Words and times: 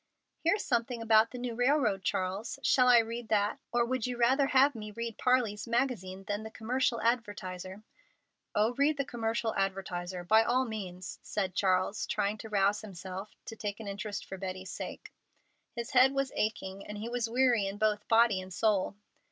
"Here's 0.43 0.65
something 0.65 0.99
about 0.99 1.29
the 1.29 1.37
new 1.37 1.53
railroad, 1.53 2.03
Charles. 2.03 2.57
Shall 2.63 2.87
I 2.87 2.97
read 2.97 3.29
that, 3.29 3.59
or 3.71 3.85
would 3.85 4.07
you 4.07 4.17
rather 4.17 4.47
have 4.47 4.73
me 4.73 4.89
read 4.89 5.19
Parley's 5.19 5.67
Magazine 5.67 6.23
than 6.23 6.41
the 6.41 6.49
Commercial 6.49 6.99
Advertiser?" 7.03 7.83
"Oh, 8.55 8.73
read 8.73 8.97
the 8.97 9.05
Commercial 9.05 9.53
Advertiser, 9.53 10.23
by 10.23 10.41
all 10.41 10.65
means," 10.65 11.19
said 11.21 11.53
Charles, 11.53 12.07
trying 12.07 12.39
to 12.39 12.49
rouse 12.49 12.81
himself 12.81 13.35
to 13.45 13.55
take 13.55 13.79
an 13.79 13.87
interest 13.87 14.25
for 14.25 14.39
Betty's 14.39 14.71
sake. 14.71 15.13
His 15.75 15.91
head 15.91 16.13
was 16.13 16.31
aching, 16.35 16.83
and 16.83 16.97
he 16.97 17.07
was 17.07 17.29
weary 17.29 17.67
in 17.67 17.77
both 17.77 18.07
body 18.07 18.41
and 18.41 18.51
soul. 18.51 18.95